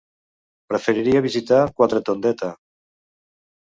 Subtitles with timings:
[0.71, 2.53] Preferiria visitar Quatretondeta.